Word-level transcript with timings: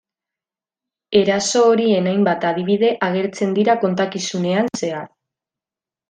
Eraso 1.19 1.59
horien 1.73 2.07
hainbat 2.11 2.47
adibide 2.53 2.89
agertzen 3.11 3.53
dira 3.59 3.75
kontakizunean 3.87 4.71
zehar. 4.79 5.05